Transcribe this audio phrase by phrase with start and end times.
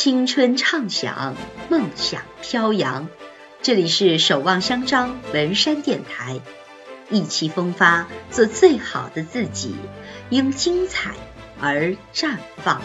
[0.00, 1.36] 青春畅想，
[1.68, 3.06] 梦想飘扬。
[3.60, 6.40] 这里是守望相张文山电台，
[7.10, 9.76] 意气风发，做最好的自己，
[10.30, 11.10] 因精彩
[11.60, 12.80] 而绽放。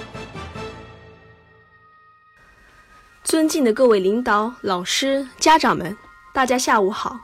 [3.23, 5.95] 尊敬的各位领导、老师、家长们，
[6.33, 7.17] 大家下午好！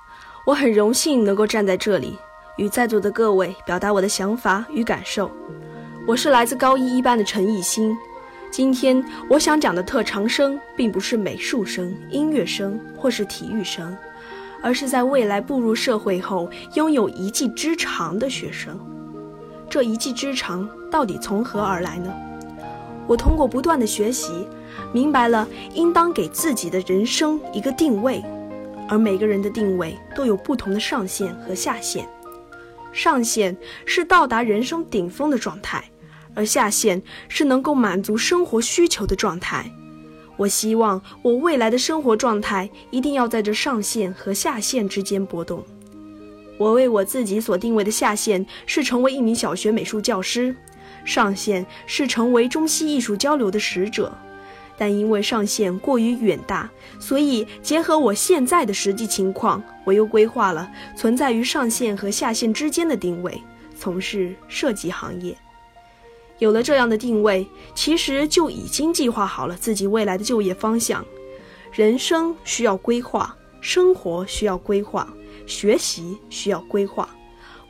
[0.45, 2.17] 我很荣幸能够站在这里，
[2.55, 5.29] 与在座的各位表达我的想法与感受。
[6.07, 7.93] 我是来自高一一班的陈艺兴。
[8.51, 13.97] 今天我想讲的特长生，并不是美术生、音乐生或是体育生，
[14.61, 18.77] 而是在未来步入社会后拥有一技之长的学生。
[19.69, 22.13] 这一技之长到底从何而来呢？
[23.07, 24.45] 我通过不断的学习，
[24.91, 28.21] 明白了应当给自己的人生一个定位，
[28.89, 32.05] 而每个人的定位都有不同的上限和下限。
[32.91, 35.81] 上限是到达人生顶峰的状态，
[36.33, 39.71] 而下限是能够满足生活需求的状态。
[40.37, 45.63] 我希望我未来的生活状态一定要在这上限和下限之间波动。
[46.57, 50.55] 我为我自己所定位的下限是成为一名小学美术教师，
[51.03, 54.15] 上限是成为中西艺术交流的使者。
[54.77, 56.67] 但因为上限过于远大，
[56.99, 63.39] 所以结合我现在的实际情况，我又规划了存在于上限和下限之间的定位，
[63.77, 65.37] 从事设计行业。
[66.41, 71.05] 有了这样的定位，其实就已经计划好了自己未来的就业方向。
[71.71, 75.07] 人生需要规划，生活需要规划，
[75.45, 77.07] 学习需要规划。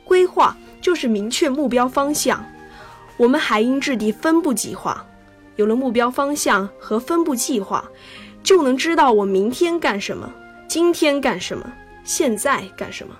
[0.06, 2.42] 规划就是明确目标方向。
[3.18, 5.06] 我们还应制定分布计划。
[5.56, 7.84] 有了目标方向和分布计划，
[8.42, 10.32] 就能知道我明天干什么，
[10.66, 11.70] 今天干什么，
[12.04, 13.14] 现在干什么。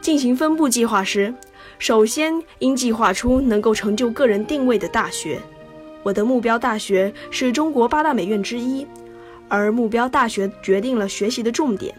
[0.00, 1.34] 进行分布计划时，
[1.78, 5.40] 首先应计划出能够成就个人定位的大学。
[6.02, 8.86] 我的目标大学是中国八大美院之一，
[9.48, 11.94] 而目标大学决定了学习的重点。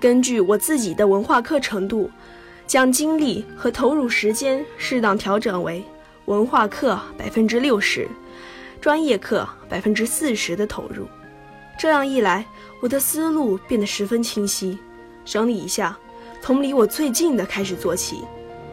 [0.00, 2.10] 根据我自己的文化课程度，
[2.66, 5.82] 将精力和投入时间适当调整为。
[6.26, 8.08] 文化课百分之六十，
[8.80, 11.06] 专业课百分之四十的投入，
[11.78, 12.46] 这样一来，
[12.80, 14.78] 我的思路变得十分清晰。
[15.26, 15.98] 整理一下，
[16.46, 18.22] 从离我最近的开始做起。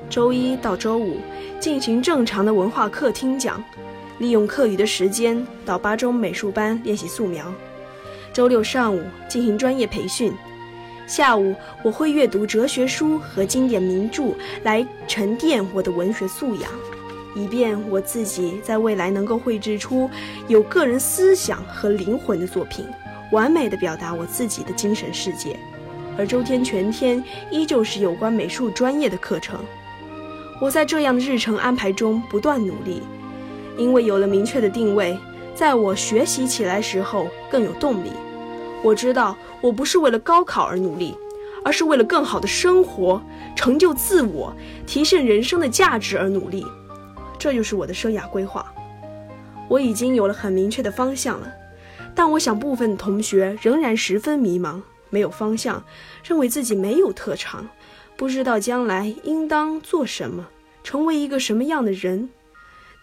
[0.09, 1.15] 周一到周五
[1.57, 3.63] 进行正常的文化课听讲，
[4.17, 7.45] 利用课余的时间到八中美术班练习素描。
[8.33, 10.33] 周六上午进行专业培训，
[11.07, 14.33] 下午我会阅读哲学书和经典名著
[14.63, 16.69] 来沉淀我的文学素养。
[17.37, 20.09] 以便我自己在未来能够绘制出
[20.49, 22.85] 有个人思想和灵魂的作品，
[23.31, 25.57] 完美的表达我自己的精神世界。
[26.17, 29.59] 而周天全天依旧是有关美术专业的课程。
[30.59, 33.01] 我在这样的日程安排中不断努力，
[33.77, 35.17] 因为有了明确的定位，
[35.55, 38.11] 在我学习起来时候更有动力。
[38.83, 41.15] 我知道我不是为了高考而努力，
[41.63, 43.21] 而是为了更好的生活、
[43.55, 44.53] 成就自我、
[44.85, 46.65] 提升人生的价值而努力。
[47.39, 48.71] 这就是我的生涯规划，
[49.67, 51.51] 我已经有了很明确的方向了，
[52.13, 54.79] 但我想部分同学仍然十分迷茫，
[55.11, 55.83] 没有方向，
[56.23, 57.67] 认为自己没有特长，
[58.17, 60.47] 不知道将来应当做什么，
[60.83, 62.27] 成为一个什么样的人。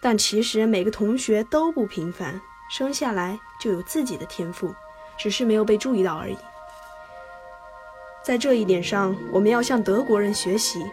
[0.01, 4.73] 但其实每个同学都不平凡，生下来就有自己的天赋，
[5.17, 6.37] 只是没有被注意到而已。
[8.23, 10.85] 在这一点上，我们要向德国人学习，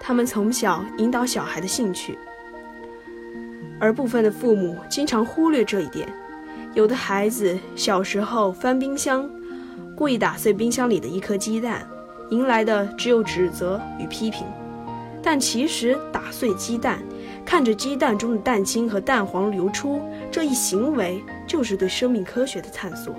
[0.00, 2.18] 他们从小引导小孩的兴趣。
[3.78, 6.12] 而部分的父母经常忽略这一点，
[6.74, 9.30] 有的孩子小时候翻冰箱，
[10.00, 11.86] 故意打碎冰箱里的一颗鸡蛋，
[12.30, 14.46] 迎来的只有指责与批评。
[15.22, 17.02] 但其实打碎鸡蛋，
[17.44, 20.00] 看着鸡蛋中的蛋清和蛋黄流出，
[20.30, 23.14] 这一行为就是对生命科学的探索。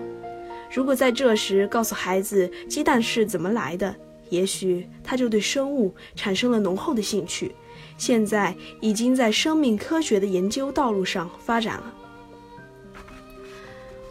[0.74, 3.96] 如果在这时告诉孩子鸡蛋是怎么来的，
[4.30, 7.53] 也许他就对生物产生了浓厚的兴趣。
[7.96, 11.94] 现在已经在生命科学的研究道路上发展了。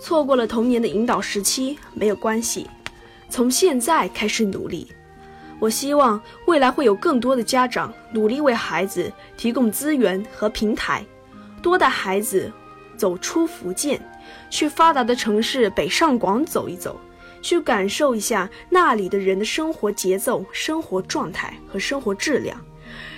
[0.01, 2.67] 错过了童年的引导时期没有关系，
[3.29, 4.91] 从现在开始努力。
[5.59, 11.05] 我希望未来会有更多的家长努力为孩子提供资源和平台，
[11.61, 12.51] 多带孩子
[12.97, 14.01] 走出福建，
[14.49, 16.99] 去发达的城市北上广走一走，
[17.43, 22.59] 去感受一下那里的人的生活节奏、生活状态和生活质量。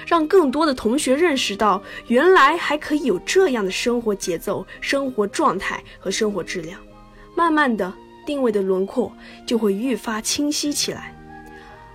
[0.06, 6.78] 让更多的同学认识到，原来还可以有这样的生活节奏、生活状态和生活质量。
[7.34, 7.92] 慢慢的，
[8.26, 9.12] 定位的轮廓
[9.46, 11.14] 就会愈发清晰起来。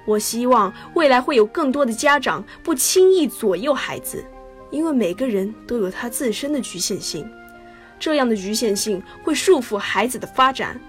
[0.06, 4.24] 我希望未来会有更多的家长不轻易左右孩子，
[4.72, 7.30] 因为每个人都有他自身的局限性。
[8.00, 10.80] 这样的局限性会束缚孩子的发展。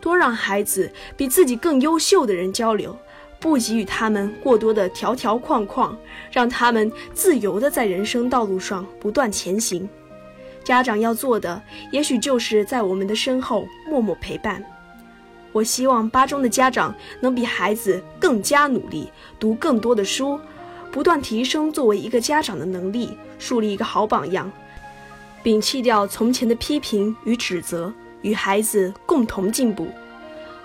[0.00, 2.98] 多让孩子比自己更优秀的人交流，
[3.40, 5.96] 不给予他们过多的条条框框，
[6.30, 9.88] 让他们自由的在人生道路上不断前行。
[10.62, 11.60] 家长要做的，
[11.90, 14.62] 也许就是在我们的身后默默陪伴。
[15.52, 20.38] 我希望八中的家长能比孩子更加努力，读更多的书，
[20.92, 24.52] 不断提升作为一个家长的能力，树立一个好榜样。
[25.42, 29.88] 摒弃掉从前的批评与指责，与孩子共同进步。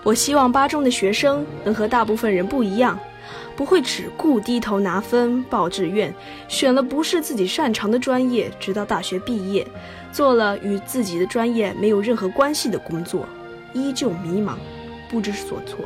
[0.06, 2.96] 我希望八中的学生能和大部分人不一样，
[3.56, 6.14] 不会只顾低头拿分、报志愿，
[6.46, 9.66] 选了不是自己擅长的专业，直到大学毕业，
[10.12, 13.26] 做了与自己的专业没有任何关系的工作，
[13.72, 14.52] 依旧迷茫，
[15.10, 15.84] 不知所措。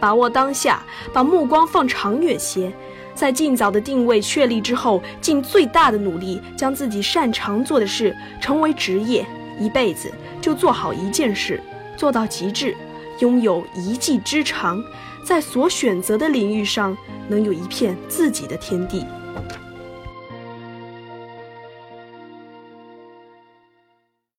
[0.00, 0.82] 把握当下，
[1.12, 2.72] 把目光放长远些。
[3.14, 9.26] 在尽早的定位确立之后，尽最大的努力将自己擅长做的事成为职业，
[9.60, 10.10] 一辈子
[10.40, 11.60] 就做好一件事，
[11.94, 12.74] 做到极致，
[13.20, 14.82] 拥有一技之长，
[15.22, 16.96] 在所选择的领域上
[17.28, 19.04] 能有一片自己的天地。